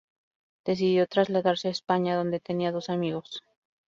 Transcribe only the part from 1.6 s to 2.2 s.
a España,